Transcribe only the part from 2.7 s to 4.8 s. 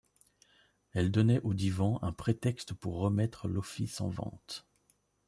pour remettre l'office en vente.